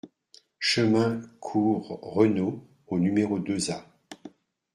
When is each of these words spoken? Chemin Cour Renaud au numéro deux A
Chemin 0.57 1.21
Cour 1.39 1.99
Renaud 2.01 2.67
au 2.87 2.97
numéro 2.97 3.37
deux 3.37 3.69
A 3.69 3.85